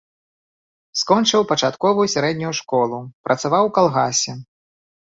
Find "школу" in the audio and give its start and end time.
2.63-2.97